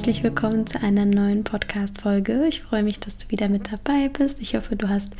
[0.00, 2.46] Herzlich willkommen zu einer neuen Podcast-Folge.
[2.48, 4.38] Ich freue mich, dass du wieder mit dabei bist.
[4.40, 5.12] Ich hoffe, du hast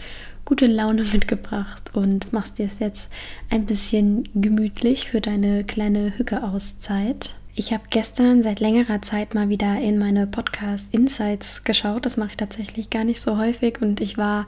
[0.47, 3.11] gute Laune mitgebracht und machst dir es jetzt
[3.51, 7.35] ein bisschen gemütlich für deine kleine Hücke-Auszeit.
[7.55, 12.07] Ich habe gestern seit längerer Zeit mal wieder in meine Podcast-Insights geschaut.
[12.07, 14.47] Das mache ich tatsächlich gar nicht so häufig und ich war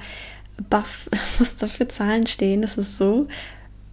[0.70, 2.62] baff, was da für Zahlen stehen.
[2.62, 3.28] Das ist so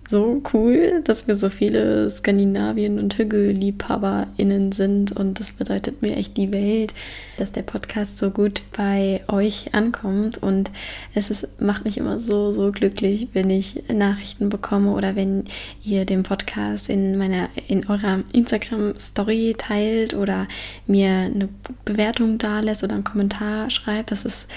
[0.09, 6.35] so cool, dass wir so viele Skandinavien- und Hügel-LiebhaberInnen sind und das bedeutet mir echt
[6.35, 6.93] die Welt,
[7.37, 10.71] dass der Podcast so gut bei euch ankommt und
[11.13, 15.43] es ist, macht mich immer so, so glücklich, wenn ich Nachrichten bekomme oder wenn
[15.83, 20.47] ihr den Podcast in meiner, in eurer Instagram-Story teilt oder
[20.87, 21.49] mir eine
[21.85, 24.11] Bewertung da lässt oder einen Kommentar schreibt.
[24.11, 24.47] Das ist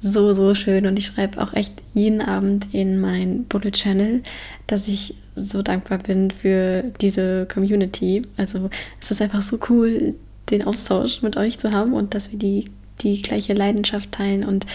[0.00, 4.22] so, so schön und ich schreibe auch echt jeden Abend in mein Bullet Channel,
[4.66, 8.22] dass ich so dankbar bin für diese Community.
[8.36, 10.14] Also es ist einfach so cool,
[10.50, 12.70] den Austausch mit euch zu haben und dass wir die,
[13.02, 14.66] die gleiche Leidenschaft teilen und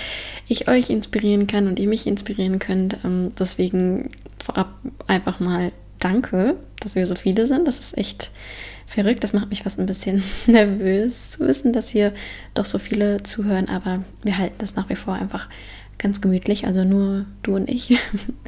[0.47, 2.99] ich euch inspirieren kann und ihr mich inspirieren könnt.
[3.03, 4.09] Ähm, deswegen
[4.43, 4.73] vorab
[5.07, 7.67] einfach mal danke, dass wir so viele sind.
[7.67, 8.31] Das ist echt
[8.85, 9.23] verrückt.
[9.23, 12.13] Das macht mich fast ein bisschen nervös zu wissen, dass hier
[12.53, 15.49] doch so viele zuhören, aber wir halten das nach wie vor einfach
[15.97, 17.97] ganz gemütlich, also nur du und ich.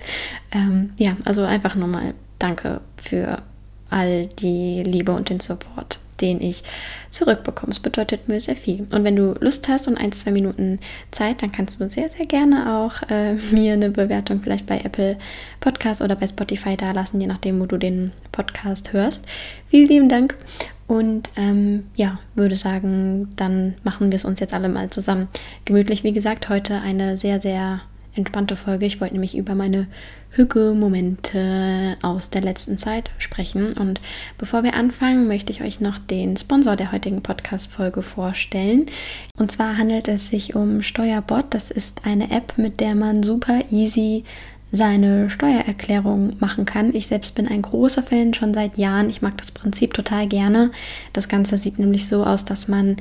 [0.51, 3.41] ähm, ja, also einfach nochmal danke für
[3.89, 6.63] all die Liebe und den Support den ich
[7.09, 7.71] zurückbekomme.
[7.71, 8.87] Es bedeutet mir sehr viel.
[8.91, 10.79] Und wenn du Lust hast und ein, zwei Minuten
[11.11, 15.17] Zeit, dann kannst du sehr, sehr gerne auch äh, mir eine Bewertung vielleicht bei Apple
[15.59, 19.25] Podcast oder bei Spotify dalassen, je nachdem, wo du den Podcast hörst.
[19.67, 20.35] Vielen lieben Dank.
[20.87, 25.27] Und ähm, ja, würde sagen, dann machen wir es uns jetzt alle mal zusammen
[25.65, 26.05] gemütlich.
[26.05, 27.81] Wie gesagt, heute eine sehr, sehr
[28.17, 28.85] entspannte Folge.
[28.85, 29.87] Ich wollte nämlich über meine
[30.31, 33.73] Hücke-Momente aus der letzten Zeit sprechen.
[33.73, 34.01] Und
[34.37, 38.87] bevor wir anfangen, möchte ich euch noch den Sponsor der heutigen Podcast-Folge vorstellen.
[39.37, 41.45] Und zwar handelt es sich um Steuerbot.
[41.51, 44.23] Das ist eine App, mit der man super easy
[44.71, 46.93] seine Steuererklärung machen kann.
[46.93, 49.09] Ich selbst bin ein großer Fan schon seit Jahren.
[49.09, 50.71] Ich mag das Prinzip total gerne.
[51.13, 52.97] Das Ganze sieht nämlich so aus, dass man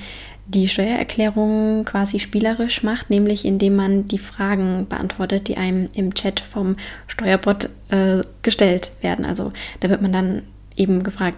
[0.46, 6.38] die Steuererklärung quasi spielerisch macht, nämlich indem man die Fragen beantwortet, die einem im Chat
[6.38, 6.76] vom
[7.08, 9.24] Steuerbot äh, gestellt werden.
[9.24, 9.50] Also
[9.80, 10.42] da wird man dann
[10.76, 11.36] eben gefragt,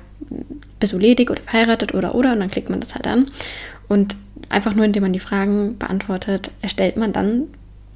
[0.78, 3.30] bist du ledig oder verheiratet oder oder und dann klickt man das halt an.
[3.88, 4.16] Und
[4.50, 7.44] einfach nur indem man die Fragen beantwortet, erstellt man dann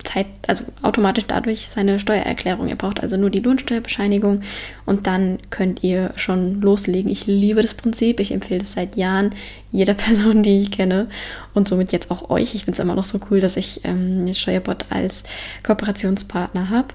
[0.04, 2.68] Zeit, also automatisch dadurch seine Steuererklärung.
[2.68, 4.42] Ihr braucht also nur die Lohnsteuerbescheinigung
[4.86, 7.10] und dann könnt ihr schon loslegen.
[7.10, 9.30] Ich liebe das Prinzip, ich empfehle es seit Jahren
[9.72, 11.08] jeder Person, die ich kenne
[11.54, 12.54] und somit jetzt auch euch.
[12.54, 15.24] Ich finde es immer noch so cool, dass ich ähm, Steuerbot als
[15.64, 16.88] Kooperationspartner habe.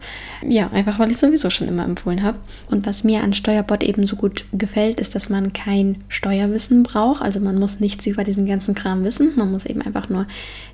[0.48, 2.38] Ja, einfach weil ich sowieso schon immer empfohlen habe.
[2.70, 7.22] Und was mir an Steuerbot eben so gut gefällt, ist, dass man kein Steuerwissen braucht.
[7.22, 9.34] Also man muss nichts über diesen ganzen Kram wissen.
[9.36, 10.28] Man muss eben einfach nur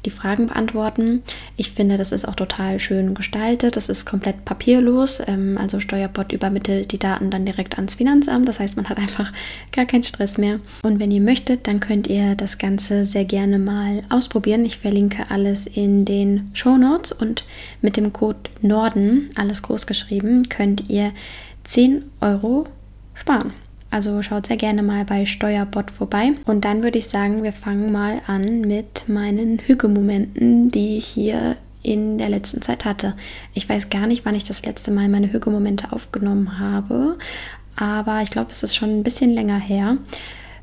[0.06, 1.22] die Fragen beantworten.
[1.56, 3.76] Ich finde, das ist auch total schön gestaltet.
[3.76, 5.22] Das ist komplett papierlos.
[5.26, 8.48] Ähm, also Steuerbot übermittelt die Daten dann direkt ans Finanzamt.
[8.48, 9.32] Das heißt, man hat einfach
[9.72, 10.60] gar keinen Stress mehr.
[10.84, 14.66] Und wenn ihr möchtet, dann könnt ihr das Ganze sehr gerne mal ausprobieren.
[14.66, 17.44] Ich verlinke alles in den Show Notes und
[17.82, 21.12] mit dem Code Norden, alles groß geschrieben, könnt ihr
[21.64, 22.68] 10 Euro
[23.14, 23.54] sparen.
[23.90, 26.32] Also schaut sehr gerne mal bei Steuerbot vorbei.
[26.46, 31.58] Und dann würde ich sagen, wir fangen mal an mit meinen Hügelmomenten, die ich hier
[31.84, 33.16] in der letzten Zeit hatte.
[33.54, 37.18] Ich weiß gar nicht, wann ich das letzte Mal meine Hügelmomente aufgenommen habe,
[37.76, 39.98] aber ich glaube, es ist schon ein bisschen länger her.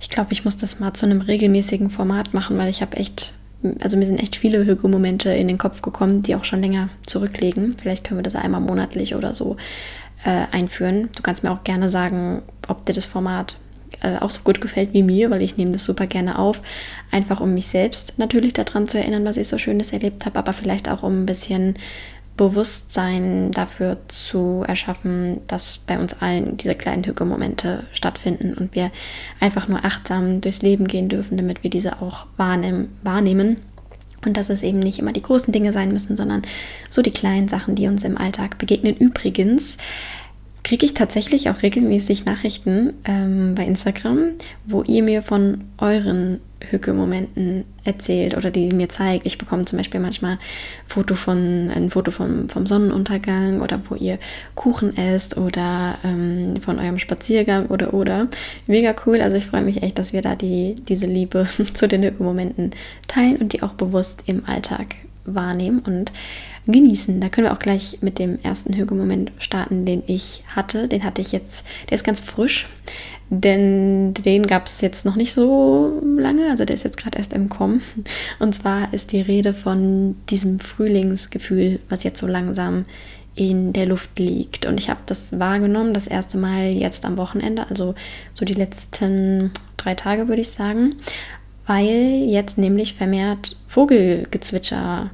[0.00, 3.34] Ich glaube, ich muss das mal zu einem regelmäßigen Format machen, weil ich habe echt,
[3.80, 7.76] also mir sind echt viele Hügelmomente in den Kopf gekommen, die auch schon länger zurücklegen.
[7.78, 9.56] Vielleicht können wir das einmal monatlich oder so
[10.24, 11.10] äh, einführen.
[11.14, 13.58] Du kannst mir auch gerne sagen, ob dir das Format
[14.02, 16.62] äh, auch so gut gefällt wie mir, weil ich nehme das super gerne auf.
[17.10, 20.52] Einfach um mich selbst natürlich daran zu erinnern, was ich so Schönes erlebt habe, aber
[20.52, 21.74] vielleicht auch um ein bisschen
[22.40, 28.90] Bewusstsein dafür zu erschaffen, dass bei uns allen diese kleinen Hücke-Momente stattfinden und wir
[29.40, 32.96] einfach nur achtsam durchs Leben gehen dürfen, damit wir diese auch wahrnehmen.
[33.02, 33.58] wahrnehmen.
[34.24, 36.40] Und dass es eben nicht immer die großen Dinge sein müssen, sondern
[36.88, 38.96] so die kleinen Sachen, die uns im Alltag begegnen.
[38.96, 39.76] Übrigens
[40.62, 44.30] kriege ich tatsächlich auch regelmäßig Nachrichten ähm, bei Instagram,
[44.64, 49.26] wo ihr mir von euren Hücke-Momenten erzählt oder die mir zeigt.
[49.26, 50.38] Ich bekomme zum Beispiel manchmal
[50.86, 54.18] Foto von, ein Foto vom, vom Sonnenuntergang oder wo ihr
[54.54, 58.28] Kuchen esst oder ähm, von eurem Spaziergang oder oder.
[58.66, 59.20] Mega cool.
[59.20, 62.72] Also ich freue mich echt, dass wir da die, diese Liebe zu den Hücke-Momenten
[63.08, 66.12] teilen und die auch bewusst im Alltag wahrnehmen und
[66.66, 67.20] genießen.
[67.20, 70.88] Da können wir auch gleich mit dem ersten Hügelmoment starten, den ich hatte.
[70.88, 72.68] Den hatte ich jetzt, der ist ganz frisch,
[73.30, 77.32] denn den gab es jetzt noch nicht so lange, also der ist jetzt gerade erst
[77.32, 77.82] im Kommen.
[78.40, 82.84] Und zwar ist die Rede von diesem Frühlingsgefühl, was jetzt so langsam
[83.36, 84.66] in der Luft liegt.
[84.66, 87.94] Und ich habe das wahrgenommen, das erste Mal jetzt am Wochenende, also
[88.32, 90.96] so die letzten drei Tage würde ich sagen,
[91.70, 95.10] weil jetzt nämlich vermehrt Vogelgezwitscher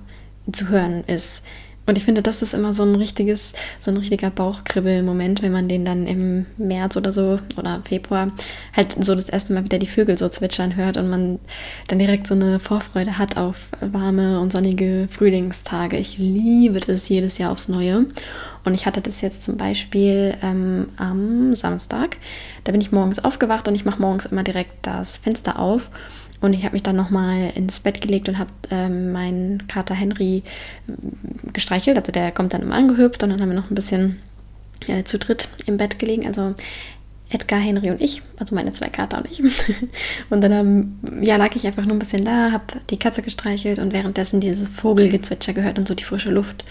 [0.50, 1.43] zu hören ist.
[1.85, 5.69] Und ich finde, das ist immer so ein richtiges, so ein richtiger Bauchkribbel-Moment, wenn man
[5.69, 8.32] den dann im März oder so oder Februar
[8.75, 11.38] halt so das erste Mal wieder die Vögel so zwitschern hört und man
[11.88, 15.99] dann direkt so eine Vorfreude hat auf warme und sonnige Frühlingstage.
[15.99, 18.06] Ich liebe das jedes Jahr aufs Neue.
[18.64, 22.17] Und ich hatte das jetzt zum Beispiel ähm, am Samstag.
[22.64, 25.91] Da bin ich morgens aufgewacht und ich mache morgens immer direkt das Fenster auf.
[26.47, 30.45] Und ich habe mich dann nochmal ins Bett gelegt und habe ähm, meinen Kater Henry
[30.87, 30.93] äh,
[31.53, 31.99] gestreichelt.
[31.99, 34.21] Also der kommt dann immer angehüpft und dann haben wir noch ein bisschen
[34.87, 36.25] äh, zu dritt im Bett gelegen.
[36.25, 36.55] Also
[37.28, 39.43] Edgar, Henry und ich, also meine zwei Kater und ich.
[40.31, 43.93] Und dann ja, lag ich einfach nur ein bisschen da, habe die Katze gestreichelt und
[43.93, 46.64] währenddessen dieses Vogelgezwitscher gehört und so die frische Luft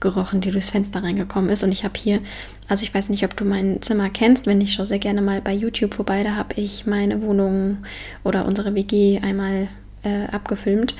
[0.00, 1.64] gerochen, die durchs Fenster reingekommen ist.
[1.64, 2.20] Und ich habe hier,
[2.68, 5.40] also ich weiß nicht, ob du mein Zimmer kennst, wenn ich schaue sehr gerne mal
[5.40, 7.78] bei YouTube vorbei, da habe ich meine Wohnung
[8.22, 9.68] oder unsere WG einmal
[10.02, 10.94] äh, abgefilmt.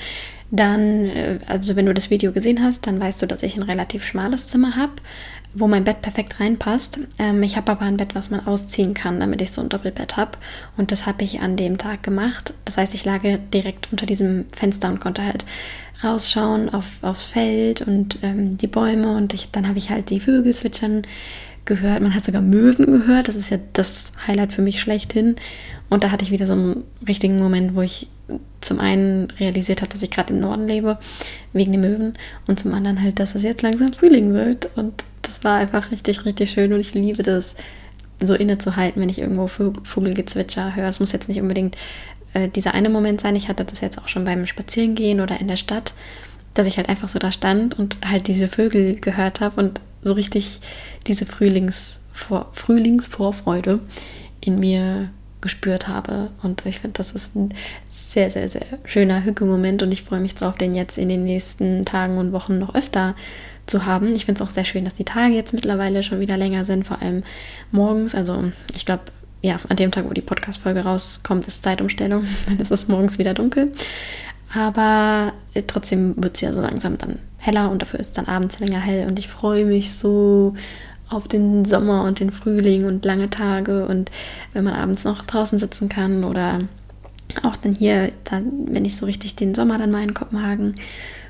[0.50, 3.62] Dann, äh, also wenn du das Video gesehen hast, dann weißt du, dass ich ein
[3.62, 4.92] relativ schmales Zimmer habe
[5.54, 6.98] wo mein Bett perfekt reinpasst.
[7.18, 10.16] Ähm, ich habe aber ein Bett, was man ausziehen kann, damit ich so ein Doppelbett
[10.16, 10.32] habe.
[10.76, 12.54] Und das habe ich an dem Tag gemacht.
[12.64, 13.20] Das heißt, ich lag
[13.52, 15.44] direkt unter diesem Fenster und konnte halt
[16.02, 19.16] rausschauen auf, aufs Feld und ähm, die Bäume.
[19.16, 21.02] Und ich, dann habe ich halt die Vögel zwitschern
[21.64, 22.02] gehört.
[22.02, 23.28] Man hat sogar Möwen gehört.
[23.28, 25.36] Das ist ja das Highlight für mich schlechthin.
[25.90, 28.08] Und da hatte ich wieder so einen richtigen Moment, wo ich
[28.60, 30.98] zum einen realisiert habe, dass ich gerade im Norden lebe,
[31.52, 32.14] wegen den Möwen.
[32.46, 34.70] Und zum anderen halt, dass es jetzt langsam Frühling wird.
[34.76, 37.54] Und das war einfach richtig, richtig schön und ich liebe das,
[38.20, 40.88] so innezuhalten, wenn ich irgendwo Vogelgezwitscher höre.
[40.88, 41.76] Es muss jetzt nicht unbedingt
[42.34, 43.34] äh, dieser eine Moment sein.
[43.34, 45.94] Ich hatte das jetzt auch schon beim Spazierengehen oder in der Stadt,
[46.54, 50.12] dass ich halt einfach so da stand und halt diese Vögel gehört habe und so
[50.12, 50.60] richtig
[51.06, 53.80] diese Frühlingsvor Frühlingsvorfreude
[54.40, 55.08] in mir
[55.40, 56.30] gespürt habe.
[56.42, 57.54] Und ich finde, das ist ein
[58.12, 61.84] sehr, sehr, sehr schöner Hücke-Moment und ich freue mich drauf, den jetzt in den nächsten
[61.84, 63.14] Tagen und Wochen noch öfter
[63.66, 64.14] zu haben.
[64.14, 66.86] Ich finde es auch sehr schön, dass die Tage jetzt mittlerweile schon wieder länger sind,
[66.86, 67.22] vor allem
[67.70, 68.14] morgens.
[68.14, 68.44] Also
[68.74, 69.04] ich glaube,
[69.40, 72.24] ja, an dem Tag, wo die Podcast-Folge rauskommt, ist Zeitumstellung.
[72.46, 73.72] Dann ist es morgens wieder dunkel.
[74.54, 78.58] Aber äh, trotzdem wird es ja so langsam dann heller und dafür ist dann abends
[78.58, 79.06] länger hell.
[79.06, 80.54] Und ich freue mich so
[81.08, 84.10] auf den Sommer und den Frühling und lange Tage und
[84.52, 86.60] wenn man abends noch draußen sitzen kann oder
[87.42, 90.74] auch dann hier, dann, wenn ich so richtig den Sommer dann mal in Kopenhagen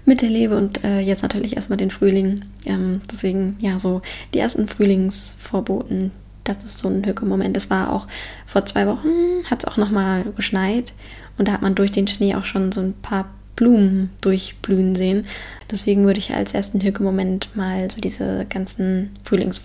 [0.04, 2.44] miterlebe und äh, jetzt natürlich erstmal den Frühling.
[2.66, 4.02] Ähm, deswegen, ja, so
[4.34, 6.10] die ersten Frühlingsvorboten,
[6.44, 7.56] das ist so ein Hücke-Moment.
[7.56, 8.08] Es war auch
[8.46, 10.94] vor zwei Wochen, hat es auch nochmal geschneit
[11.38, 15.24] und da hat man durch den Schnee auch schon so ein paar Blumen durchblühen sehen.
[15.70, 19.62] Deswegen würde ich als ersten Hücke-Moment mal so diese ganzen Frühlings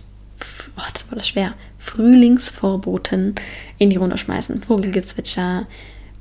[0.77, 3.35] oh, das war das schwer, Frühlingsvorboten
[3.77, 4.61] in die Runde schmeißen.
[4.61, 5.67] Vogelgezwitscher,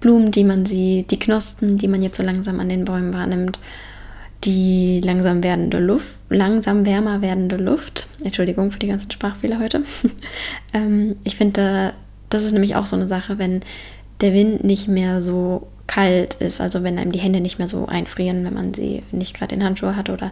[0.06, 3.58] Blumen, die man sieht, die Knospen, die man jetzt so langsam an den Bäumen wahrnimmt
[4.44, 8.06] die langsam werdende Luft, langsam wärmer werdende Luft.
[8.22, 9.82] Entschuldigung für die ganzen Sprachfehler heute.
[10.74, 11.94] ähm, ich finde,
[12.28, 13.62] das ist nämlich auch so eine Sache, wenn
[14.20, 17.86] der Wind nicht mehr so kalt ist, also wenn einem die Hände nicht mehr so
[17.86, 20.30] einfrieren, wenn man sie nicht gerade in Handschuhe hat oder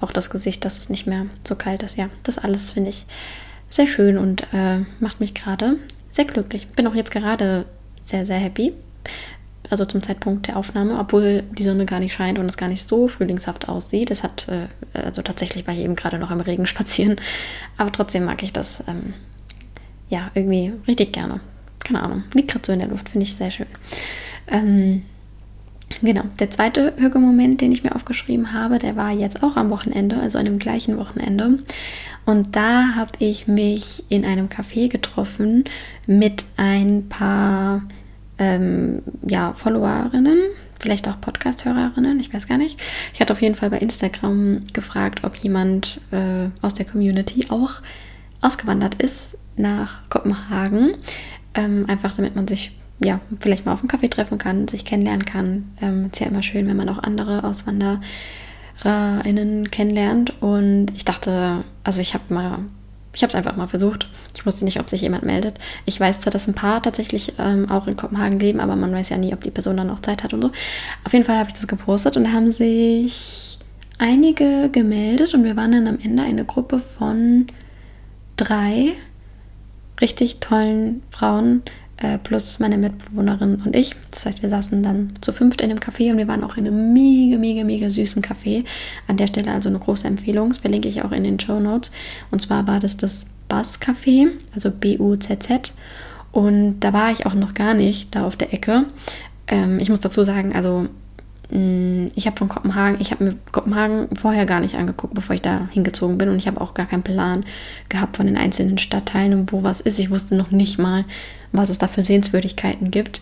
[0.00, 1.96] auch das Gesicht, dass es nicht mehr so kalt ist.
[1.96, 3.06] Ja, das alles finde ich
[3.70, 5.76] sehr schön und äh, macht mich gerade
[6.10, 6.66] sehr glücklich.
[6.68, 7.66] Bin auch jetzt gerade
[8.02, 8.72] sehr, sehr happy
[9.72, 12.86] also zum Zeitpunkt der Aufnahme, obwohl die Sonne gar nicht scheint und es gar nicht
[12.86, 14.10] so frühlingshaft aussieht.
[14.10, 17.16] Es hat, äh, also tatsächlich war ich eben gerade noch im Regen spazieren,
[17.78, 19.14] aber trotzdem mag ich das, ähm,
[20.10, 21.40] ja, irgendwie richtig gerne.
[21.84, 23.66] Keine Ahnung, liegt gerade so in der Luft, finde ich sehr schön.
[24.46, 25.02] Ähm,
[26.02, 30.20] genau, der zweite Hügelmoment, den ich mir aufgeschrieben habe, der war jetzt auch am Wochenende,
[30.20, 31.60] also an dem gleichen Wochenende.
[32.26, 35.64] Und da habe ich mich in einem Café getroffen
[36.06, 37.82] mit ein paar
[38.38, 40.38] ähm, ja, Followerinnen,
[40.80, 42.80] vielleicht auch Podcast-Hörerinnen, ich weiß gar nicht.
[43.12, 47.82] Ich hatte auf jeden Fall bei Instagram gefragt, ob jemand äh, aus der Community auch
[48.40, 50.94] ausgewandert ist nach Kopenhagen.
[51.54, 52.72] Ähm, einfach damit man sich
[53.04, 55.72] ja, vielleicht mal auf einen Kaffee treffen kann, sich kennenlernen kann.
[55.80, 60.40] Ähm, ist ja immer schön, wenn man auch andere AuswandererInnen kennenlernt.
[60.40, 62.60] Und ich dachte, also ich habe mal
[63.14, 64.08] ich habe es einfach mal versucht.
[64.34, 65.58] Ich wusste nicht, ob sich jemand meldet.
[65.84, 69.10] Ich weiß zwar, dass ein paar tatsächlich ähm, auch in Kopenhagen leben, aber man weiß
[69.10, 70.50] ja nie, ob die Person dann noch Zeit hat und so.
[71.04, 73.58] Auf jeden Fall habe ich das gepostet und da haben sich
[73.98, 77.46] einige gemeldet und wir waren dann am Ende eine Gruppe von
[78.36, 78.94] drei
[80.00, 81.62] richtig tollen Frauen
[82.02, 83.94] äh, plus meine Mitbewohnerin und ich.
[84.10, 86.66] Das heißt, wir saßen dann zu fünft in dem Café und wir waren auch in
[86.66, 88.64] einem mega, mega, mega süßen Café.
[89.06, 90.48] An der Stelle also eine große Empfehlung.
[90.48, 91.92] Das verlinke ich auch in den Show Notes.
[92.30, 95.74] Und zwar war das das Buzz Café, also B-U-Z-Z.
[96.32, 98.86] Und da war ich auch noch gar nicht, da auf der Ecke.
[99.46, 100.88] Ähm, ich muss dazu sagen, also
[102.14, 105.68] ich habe von Kopenhagen, ich habe mir Kopenhagen vorher gar nicht angeguckt, bevor ich da
[105.70, 107.44] hingezogen bin und ich habe auch gar keinen Plan
[107.90, 109.98] gehabt von den einzelnen Stadtteilen und wo was ist.
[109.98, 111.04] Ich wusste noch nicht mal,
[111.52, 113.20] was es da für Sehenswürdigkeiten gibt.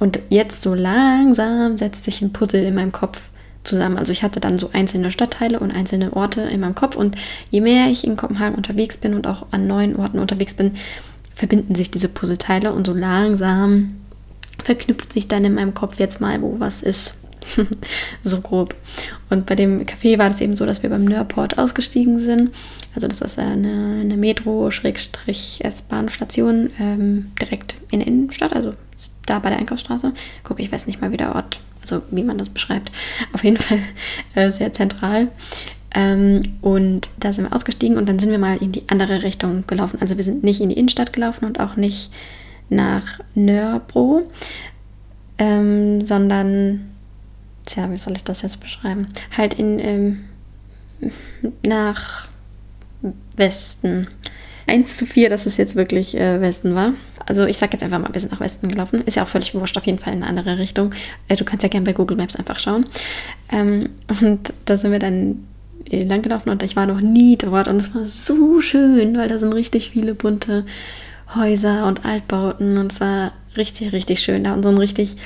[0.00, 3.30] Und jetzt so langsam setzt sich ein Puzzle in meinem Kopf
[3.62, 3.96] zusammen.
[3.96, 7.16] Also ich hatte dann so einzelne Stadtteile und einzelne Orte in meinem Kopf und
[7.50, 10.72] je mehr ich in Kopenhagen unterwegs bin und auch an neuen Orten unterwegs bin,
[11.32, 13.94] verbinden sich diese Puzzleteile und so langsam
[14.62, 17.14] verknüpft sich dann in meinem Kopf jetzt mal, wo was ist.
[18.24, 18.74] so grob.
[19.30, 22.50] Und bei dem Café war das eben so, dass wir beim Nörport ausgestiegen sind.
[22.94, 28.74] Also das ist eine, eine Metro-S-Bahn-Station ähm, direkt in der Innenstadt, also
[29.26, 30.12] da bei der Einkaufsstraße.
[30.44, 32.90] Guck, ich weiß nicht mal, wie der Ort, also wie man das beschreibt.
[33.32, 33.78] Auf jeden Fall
[34.34, 35.28] äh, sehr zentral.
[35.94, 39.64] Ähm, und da sind wir ausgestiegen und dann sind wir mal in die andere Richtung
[39.66, 39.98] gelaufen.
[40.00, 42.10] Also wir sind nicht in die Innenstadt gelaufen und auch nicht
[42.68, 44.22] nach Nörbro,
[45.38, 46.90] ähm, sondern
[47.68, 49.08] tja, wie soll ich das jetzt beschreiben?
[49.36, 50.24] Halt in, ähm,
[51.62, 52.28] nach
[53.36, 54.08] Westen.
[54.66, 56.92] 1 zu 4, dass es jetzt wirklich äh, Westen war.
[57.24, 59.02] Also ich sag jetzt einfach mal, wir sind nach Westen gelaufen.
[59.02, 60.94] Ist ja auch völlig wurscht, auf jeden Fall in eine andere Richtung.
[61.28, 62.86] Äh, du kannst ja gerne bei Google Maps einfach schauen.
[63.50, 65.46] Ähm, und da sind wir dann
[65.90, 69.28] äh, lang gelaufen und ich war noch nie dort und es war so schön, weil
[69.28, 70.64] da sind richtig viele bunte
[71.34, 75.16] Häuser und Altbauten und es war richtig, richtig schön da und so ein richtig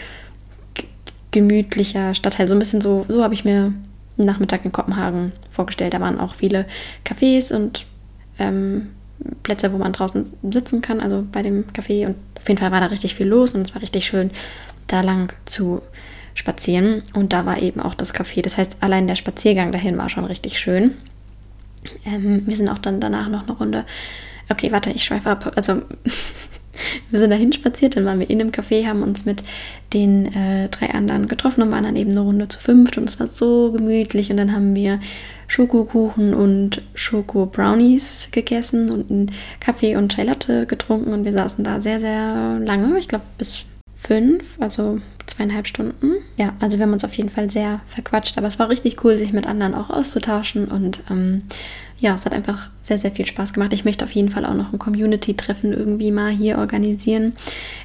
[1.33, 2.47] gemütlicher Stadtteil.
[2.47, 3.75] So ein bisschen so, so habe ich mir
[4.19, 5.95] einen Nachmittag in Kopenhagen vorgestellt.
[5.95, 6.67] Da waren auch viele
[7.05, 7.87] Cafés und
[8.39, 8.91] ähm,
[9.43, 12.07] Plätze, wo man draußen sitzen kann, also bei dem Café.
[12.07, 14.31] Und auf jeden Fall war da richtig viel los und es war richtig schön,
[14.87, 15.83] da lang zu
[16.35, 17.03] spazieren.
[17.15, 18.43] Und da war eben auch das Café.
[18.43, 20.95] Das heißt, allein der Spaziergang dahin war schon richtig schön.
[22.05, 23.85] Ähm, wir sind auch dann danach noch eine Runde.
[24.49, 25.53] Okay, warte, ich schweife ab.
[25.57, 25.83] Also
[27.11, 29.43] wir sind dahin spaziert, dann waren wir in dem Café, haben uns mit
[29.93, 33.21] den äh, drei anderen getroffen und waren dann eben eine Runde zu fünft und es
[33.21, 35.01] war so gemütlich und dann haben wir
[35.49, 41.81] Schokokuchen und Schoko-Brownies gegessen und einen Kaffee und Chai Latte getrunken und wir saßen da
[41.81, 46.13] sehr, sehr lange, ich glaube bis fünf, also zweieinhalb Stunden.
[46.37, 49.19] Ja, also wir haben uns auf jeden Fall sehr verquatscht, aber es war richtig cool,
[49.19, 51.43] sich mit anderen auch auszutauschen und ähm,
[52.03, 53.73] ja, es hat einfach sehr, sehr viel Spaß gemacht.
[53.73, 57.35] Ich möchte auf jeden Fall auch noch ein Community-Treffen irgendwie mal hier organisieren.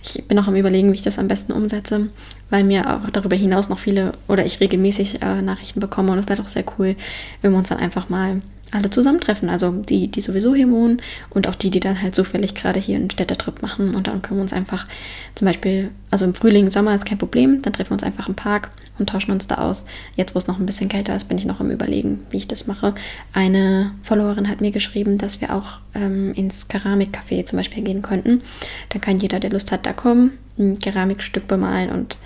[0.04, 2.10] Ich bin noch am Überlegen, wie ich das am besten umsetze,
[2.50, 6.28] weil mir auch darüber hinaus noch viele oder ich regelmäßig äh, Nachrichten bekomme und es
[6.28, 6.96] wäre doch sehr cool,
[7.44, 9.50] wenn wir uns dann einfach mal alle zusammentreffen.
[9.50, 12.96] Also die, die sowieso hier wohnen und auch die, die dann halt zufällig gerade hier
[12.96, 13.96] einen Städtetrip machen.
[13.96, 14.88] Und dann können wir uns einfach
[15.36, 18.36] zum Beispiel, also im Frühling, Sommer ist kein Problem, dann treffen wir uns einfach im
[18.36, 19.86] Park und tauschen uns da aus.
[20.16, 22.48] Jetzt, wo es noch ein bisschen kälter ist, bin ich noch am Überlegen, wie ich
[22.48, 22.94] das mache.
[23.34, 28.42] Eine Followerin hat mir geschrieben, dass wir auch ähm, ins Keramikcafé zum Beispiel gehen könnten.
[28.90, 32.18] Dann kann jeder, der Lust hat, da kommen, ein Keramikstück bemalen und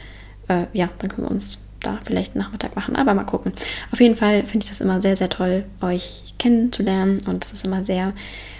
[0.47, 3.53] äh, ja, dann können wir uns da vielleicht Nachmittag machen, aber mal gucken.
[3.91, 7.65] Auf jeden Fall finde ich das immer sehr, sehr toll, euch kennenzulernen und es ist
[7.65, 8.13] immer sehr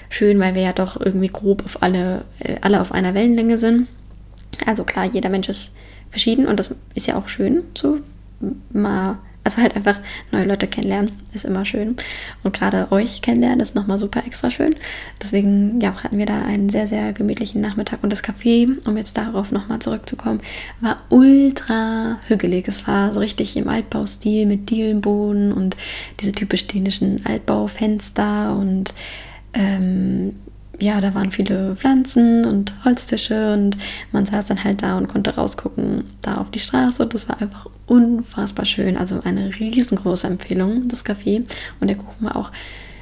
[0.09, 3.87] schön, weil wir ja doch irgendwie grob auf alle, äh, alle auf einer Wellenlänge sind.
[4.65, 5.73] Also klar, jeder Mensch ist
[6.09, 7.99] verschieden und das ist ja auch schön, so
[8.71, 9.99] mal also halt einfach
[10.31, 11.95] neue Leute kennenlernen ist immer schön.
[12.43, 14.75] Und gerade euch kennenlernen ist nochmal super extra schön.
[15.21, 18.03] Deswegen ja, hatten wir da einen sehr, sehr gemütlichen Nachmittag.
[18.03, 20.41] Und das Café, um jetzt darauf nochmal zurückzukommen,
[20.79, 22.67] war ultra hügelig.
[22.67, 25.75] Es war so richtig im Altbaustil mit Dielenboden und
[26.19, 28.93] diese typisch dänischen Altbaufenster und
[29.53, 30.35] ähm,
[30.79, 33.77] ja, da waren viele Pflanzen und Holztische und
[34.11, 37.05] man saß dann halt da und konnte rausgucken, da auf die Straße.
[37.05, 38.97] Das war einfach unfassbar schön.
[38.97, 41.43] Also eine riesengroße Empfehlung, das Café.
[41.79, 42.51] Und der Kuchen war auch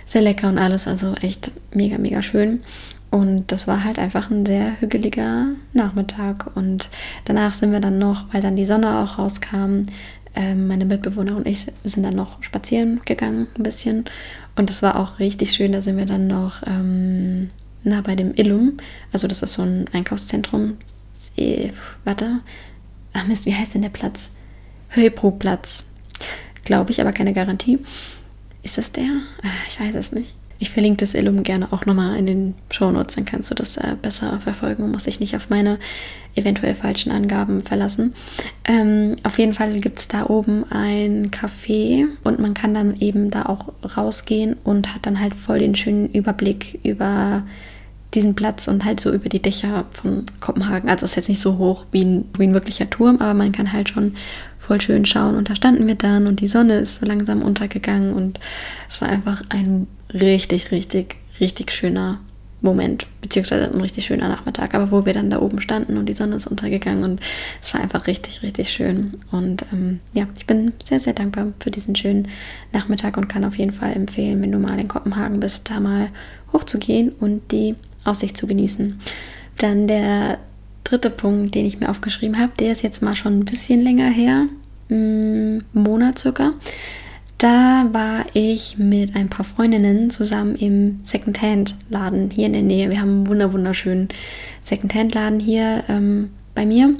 [0.06, 0.88] sehr lecker und alles.
[0.88, 2.64] Also echt mega, mega schön.
[3.12, 6.56] Und das war halt einfach ein sehr hügeliger Nachmittag.
[6.56, 6.90] Und
[7.26, 9.84] danach sind wir dann noch, weil dann die Sonne auch rauskam,
[10.36, 14.06] ähm, meine Mitbewohner und ich sind dann noch spazieren gegangen, ein bisschen.
[14.56, 15.72] Und es war auch richtig schön.
[15.72, 17.50] Da sind wir dann noch ähm,
[17.84, 18.78] nah bei dem Illum.
[19.12, 20.78] Also das ist so ein Einkaufszentrum,
[21.38, 21.70] äh,
[22.04, 22.40] warte,
[23.14, 24.30] ach Mist, wie heißt denn der Platz?
[24.90, 25.86] Höhebrugplatz,
[26.66, 27.80] glaube ich, aber keine Garantie.
[28.64, 29.10] Ist das der?
[29.44, 30.34] Ah, ich weiß es nicht.
[30.62, 33.96] Ich verlinke das Illum gerne auch nochmal in den Shownotes, dann kannst du das äh,
[34.02, 35.80] besser verfolgen und muss dich nicht auf meine
[36.36, 38.14] eventuell falschen Angaben verlassen.
[38.66, 43.32] Ähm, auf jeden Fall gibt es da oben ein Café und man kann dann eben
[43.32, 47.44] da auch rausgehen und hat dann halt voll den schönen Überblick über
[48.14, 50.90] diesen Platz und halt so über die Dächer von Kopenhagen.
[50.90, 53.72] Also ist jetzt nicht so hoch wie ein, wie ein wirklicher Turm, aber man kann
[53.72, 54.16] halt schon
[54.58, 55.36] voll schön schauen.
[55.36, 58.40] Und da standen wir dann und die Sonne ist so langsam untergegangen und
[58.90, 62.20] es war einfach ein richtig, richtig, richtig schöner
[62.62, 66.14] Moment, beziehungsweise ein richtig schöner Nachmittag, aber wo wir dann da oben standen und die
[66.14, 67.22] Sonne ist untergegangen und
[67.62, 69.14] es war einfach richtig, richtig schön.
[69.32, 72.28] Und ähm, ja, ich bin sehr, sehr dankbar für diesen schönen
[72.74, 76.10] Nachmittag und kann auf jeden Fall empfehlen, wenn du mal in Kopenhagen bist, da mal
[76.52, 79.00] hochzugehen und die Aussicht zu genießen.
[79.58, 80.40] Dann der
[80.84, 84.10] dritte Punkt, den ich mir aufgeschrieben habe, der ist jetzt mal schon ein bisschen länger
[84.10, 84.48] her,
[84.90, 86.54] einen Monat circa.
[87.38, 92.92] Da war ich mit ein paar Freundinnen zusammen im Secondhand-Laden hier in der Nähe.
[92.92, 94.10] Wir haben einen wunder wunderschönen
[94.62, 96.96] Secondhand-Laden hier ähm, bei mir.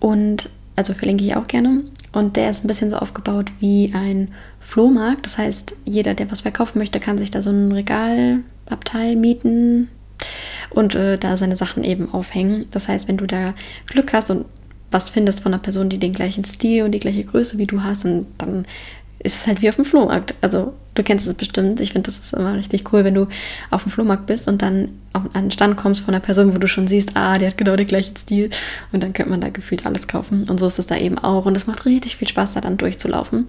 [0.00, 1.82] Und also verlinke ich auch gerne.
[2.12, 4.28] Und der ist ein bisschen so aufgebaut wie ein
[4.60, 5.26] Flohmarkt.
[5.26, 9.88] Das heißt, jeder, der was verkaufen möchte, kann sich da so ein Regalabteil mieten
[10.70, 12.66] und äh, da seine Sachen eben aufhängen.
[12.70, 13.54] Das heißt, wenn du da
[13.86, 14.46] Glück hast und
[14.90, 17.82] was findest von einer Person, die den gleichen Stil und die gleiche Größe wie du
[17.82, 18.66] hast, und dann
[19.26, 20.34] ist es halt wie auf dem Flohmarkt.
[20.40, 21.80] Also du kennst es bestimmt.
[21.80, 23.26] Ich finde, das ist immer richtig cool, wenn du
[23.70, 26.58] auf dem Flohmarkt bist und dann auch an den Stand kommst von einer Person, wo
[26.58, 28.50] du schon siehst, ah, die hat genau den gleichen Stil.
[28.92, 30.48] Und dann könnte man da gefühlt alles kaufen.
[30.48, 31.44] Und so ist es da eben auch.
[31.44, 33.46] Und es macht richtig viel Spaß, da dann durchzulaufen.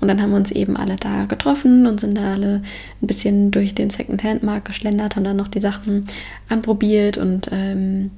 [0.00, 2.62] Und dann haben wir uns eben alle da getroffen und sind da alle
[3.00, 6.06] ein bisschen durch den Secondhand-Markt geschlendert, haben dann noch die Sachen
[6.48, 8.10] anprobiert und ähm,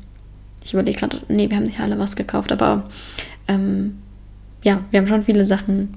[0.65, 2.89] ich überlege gerade, nee, wir haben nicht alle was gekauft, aber
[3.49, 3.99] ähm,
[4.63, 5.95] ja, wir haben schon viele Sachen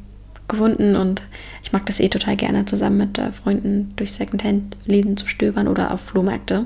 [0.47, 1.21] gefunden und
[1.63, 5.91] ich mag das eh total gerne, zusammen mit äh, Freunden durch Secondhand-Läden zu stöbern oder
[5.91, 6.65] auf Flohmärkte.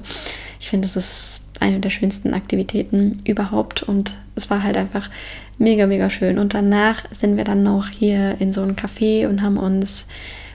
[0.60, 5.10] Ich finde, das ist eine der schönsten Aktivitäten überhaupt und es war halt einfach
[5.58, 6.40] mega, mega schön.
[6.40, 10.08] Und danach sind wir dann noch hier in so ein Café und haben uns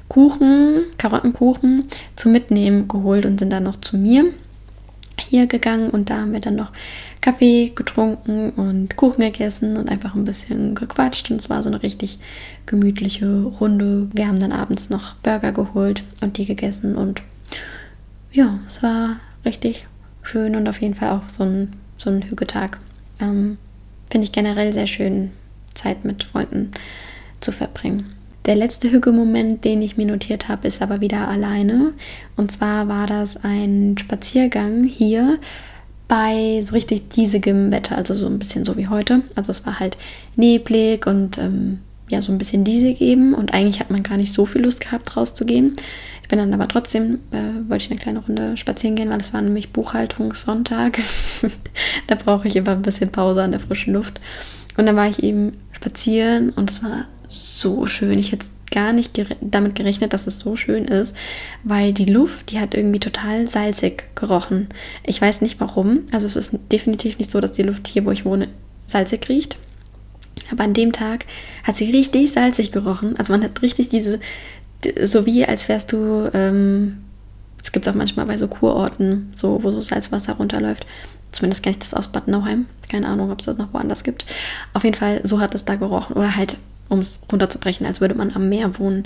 [0.08, 1.84] Kuchen, Karottenkuchen
[2.16, 4.26] zum Mitnehmen geholt und sind dann noch zu mir
[5.18, 6.72] hier gegangen und da haben wir dann noch
[7.24, 11.82] Kaffee getrunken und Kuchen gegessen und einfach ein bisschen gequatscht und es war so eine
[11.82, 12.18] richtig
[12.66, 14.08] gemütliche Runde.
[14.12, 17.22] Wir haben dann abends noch Burger geholt und die gegessen und
[18.30, 19.86] ja, es war richtig
[20.22, 22.78] schön und auf jeden Fall auch so ein, so ein Hügetag.
[23.18, 23.56] Ähm,
[24.10, 25.30] Finde ich generell sehr schön,
[25.72, 26.72] Zeit mit Freunden
[27.40, 28.14] zu verbringen.
[28.44, 31.94] Der letzte Hügelmoment, den ich mir notiert habe, ist aber wieder alleine.
[32.36, 35.38] Und zwar war das ein Spaziergang hier
[36.08, 39.22] bei so richtig diesigem Wetter, also so ein bisschen so wie heute.
[39.34, 39.96] Also es war halt
[40.36, 41.78] neblig und ähm,
[42.10, 43.34] ja, so ein bisschen diesig eben.
[43.34, 45.76] Und eigentlich hat man gar nicht so viel Lust gehabt, rauszugehen.
[46.22, 49.32] Ich bin dann aber trotzdem, äh, wollte ich eine kleine Runde spazieren gehen, weil es
[49.32, 50.98] war nämlich Buchhaltungssonntag.
[52.06, 54.20] da brauche ich immer ein bisschen Pause an der frischen Luft.
[54.76, 58.18] Und dann war ich eben spazieren und es war so schön.
[58.18, 61.14] Ich hätte gar nicht gere damit gerechnet, dass es so schön ist,
[61.62, 64.68] weil die Luft, die hat irgendwie total salzig gerochen.
[65.04, 66.00] Ich weiß nicht warum.
[66.12, 68.48] Also es ist definitiv nicht so, dass die Luft hier, wo ich wohne,
[68.86, 69.56] salzig riecht.
[70.50, 71.24] Aber an dem Tag
[71.62, 73.16] hat sie richtig salzig gerochen.
[73.16, 74.18] Also man hat richtig diese,
[75.04, 76.98] so wie als wärst du, ähm,
[77.58, 80.84] das gibt es auch manchmal bei so Kurorten, so wo so Salzwasser runterläuft.
[81.30, 82.66] Zumindest kenne ich das aus Bad Nauheim.
[82.90, 84.26] Keine Ahnung, ob es das noch woanders gibt.
[84.72, 86.16] Auf jeden Fall, so hat es da gerochen.
[86.16, 89.04] Oder halt um es runterzubrechen, als würde man am Meer wohnen.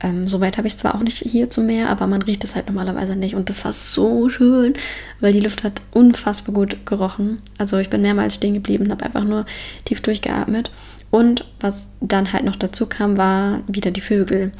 [0.00, 2.54] Ähm, Soweit habe ich es zwar auch nicht hier zum Meer, aber man riecht es
[2.54, 3.34] halt normalerweise nicht.
[3.34, 4.74] Und das war so schön,
[5.20, 7.38] weil die Luft hat unfassbar gut gerochen.
[7.58, 9.46] Also ich bin mehrmals stehen geblieben, habe einfach nur
[9.84, 10.70] tief durchgeatmet.
[11.10, 14.52] Und was dann halt noch dazu kam, war wieder die Vögel.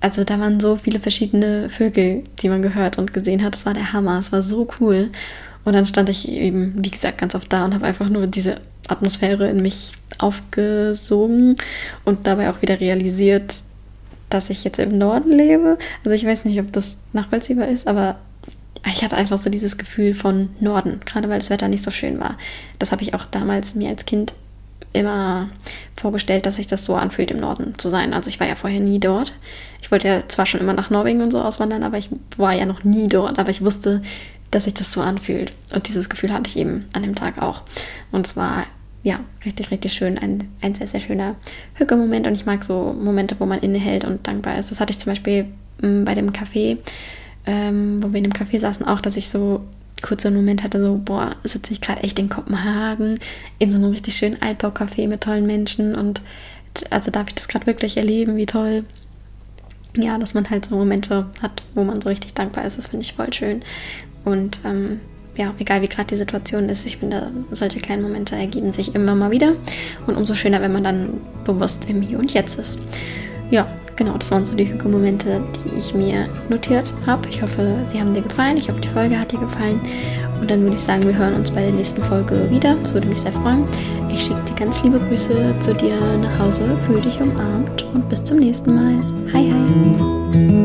[0.00, 3.54] Also da waren so viele verschiedene Vögel, die man gehört und gesehen hat.
[3.54, 4.18] Das war der Hammer.
[4.18, 5.10] Es war so cool.
[5.64, 8.56] Und dann stand ich eben, wie gesagt, ganz oft da und habe einfach nur diese
[8.88, 11.56] Atmosphäre in mich aufgesogen
[12.04, 13.62] und dabei auch wieder realisiert,
[14.28, 15.78] dass ich jetzt im Norden lebe.
[16.04, 18.18] Also ich weiß nicht, ob das nachvollziehbar ist, aber
[18.86, 22.18] ich hatte einfach so dieses Gefühl von Norden, gerade weil das Wetter nicht so schön
[22.20, 22.36] war.
[22.78, 24.34] Das habe ich auch damals mir als Kind
[24.92, 25.48] immer
[25.96, 28.12] vorgestellt, dass sich das so anfühlt, im Norden zu sein.
[28.12, 29.32] Also ich war ja vorher nie dort.
[29.80, 32.66] Ich wollte ja zwar schon immer nach Norwegen und so auswandern, aber ich war ja
[32.66, 33.38] noch nie dort.
[33.38, 34.02] Aber ich wusste,
[34.52, 35.52] dass sich das so anfühlt.
[35.74, 37.62] Und dieses Gefühl hatte ich eben an dem Tag auch.
[38.12, 38.66] Und zwar,
[39.02, 40.18] ja, richtig, richtig schön.
[40.18, 41.34] Ein, ein sehr, sehr schöner
[41.74, 42.28] Hücke-Moment.
[42.28, 44.70] Und ich mag so Momente, wo man innehält und dankbar ist.
[44.70, 45.46] Das hatte ich zum Beispiel
[45.80, 46.78] mm, bei dem Café,
[47.46, 49.62] ähm, wo wir in dem Café saßen, auch, dass ich so
[50.02, 53.18] kurz so einen Moment hatte, so, boah, sitze ich gerade echt in Kopenhagen,
[53.58, 56.20] in so einem richtig schönen Altbaukafé mit tollen Menschen und
[56.90, 58.84] also darf ich das gerade wirklich erleben, wie toll.
[59.94, 63.04] Ja, dass man halt so Momente hat, wo man so richtig dankbar ist, das finde
[63.04, 63.62] ich voll schön.
[64.24, 65.00] Und ähm,
[65.36, 69.14] ja, egal wie gerade die Situation ist, ich finde, solche kleinen Momente ergeben sich immer
[69.14, 69.52] mal wieder.
[70.06, 72.78] Und umso schöner, wenn man dann bewusst im Hier und Jetzt ist.
[73.50, 77.28] Ja, genau, das waren so die Hügelmomente, die ich mir notiert habe.
[77.28, 78.56] Ich hoffe, sie haben dir gefallen.
[78.56, 79.80] Ich hoffe, die Folge hat dir gefallen.
[80.40, 82.76] Und dann würde ich sagen, wir hören uns bei der nächsten Folge wieder.
[82.82, 83.64] Das würde mich sehr freuen.
[84.12, 88.22] Ich schicke dir ganz liebe Grüße zu dir nach Hause, fühle dich umarmt und bis
[88.22, 89.00] zum nächsten Mal.
[89.32, 90.61] Hi, hi.